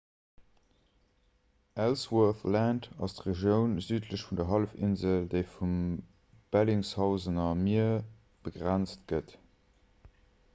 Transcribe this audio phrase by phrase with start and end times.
[1.83, 5.77] ellsworth land ass d'regioun südlech vun der hallefinsel déi vum
[6.57, 7.93] bellingshausener mier
[8.49, 9.37] begrenzt gëtt